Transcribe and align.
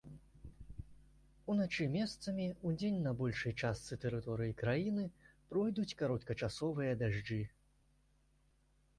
Уначы 1.53 1.83
месцамі, 1.95 2.45
удзень 2.69 2.97
на 3.07 3.11
большай 3.19 3.53
частцы 3.65 3.97
тэрыторыі 4.05 4.55
краіны 4.61 5.03
пройдуць 5.51 5.97
кароткачасовыя 5.99 6.97
дажджы. 7.03 7.37